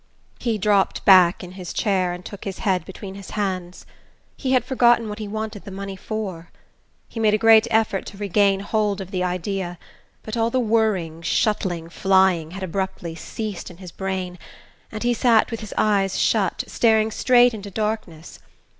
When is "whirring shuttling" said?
10.59-11.87